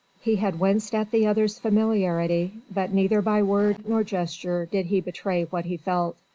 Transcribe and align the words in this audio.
He 0.19 0.37
had 0.37 0.59
winced 0.59 0.95
at 0.95 1.11
the 1.11 1.27
other's 1.27 1.59
familiarity, 1.59 2.53
but 2.73 2.91
neither 2.91 3.21
by 3.21 3.43
word 3.43 3.87
nor 3.87 4.03
gesture 4.03 4.65
did 4.71 4.87
he 4.87 4.99
betray 4.99 5.43
what 5.43 5.65
he 5.65 5.77
felt. 5.77 6.17